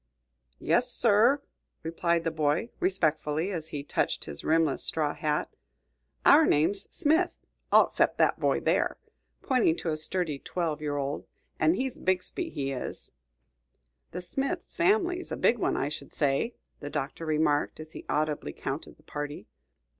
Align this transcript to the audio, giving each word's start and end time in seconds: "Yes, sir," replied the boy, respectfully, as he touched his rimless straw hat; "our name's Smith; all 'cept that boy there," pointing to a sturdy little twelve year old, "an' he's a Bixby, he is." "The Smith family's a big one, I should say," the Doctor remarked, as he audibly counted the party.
"Yes, 0.57 0.91
sir," 0.91 1.43
replied 1.83 2.23
the 2.23 2.31
boy, 2.31 2.71
respectfully, 2.79 3.51
as 3.51 3.67
he 3.67 3.83
touched 3.83 4.25
his 4.25 4.43
rimless 4.43 4.83
straw 4.83 5.13
hat; 5.13 5.55
"our 6.25 6.47
name's 6.47 6.87
Smith; 6.89 7.35
all 7.71 7.91
'cept 7.91 8.17
that 8.17 8.39
boy 8.39 8.61
there," 8.61 8.97
pointing 9.43 9.75
to 9.75 9.91
a 9.91 9.97
sturdy 9.97 10.39
little 10.39 10.53
twelve 10.55 10.81
year 10.81 10.97
old, 10.97 11.27
"an' 11.59 11.75
he's 11.75 11.99
a 11.99 12.01
Bixby, 12.01 12.49
he 12.49 12.71
is." 12.71 13.11
"The 14.09 14.21
Smith 14.21 14.73
family's 14.75 15.31
a 15.31 15.37
big 15.37 15.59
one, 15.59 15.77
I 15.77 15.87
should 15.89 16.13
say," 16.13 16.55
the 16.79 16.89
Doctor 16.89 17.23
remarked, 17.23 17.79
as 17.79 17.91
he 17.91 18.03
audibly 18.09 18.53
counted 18.53 18.97
the 18.97 19.03
party. 19.03 19.45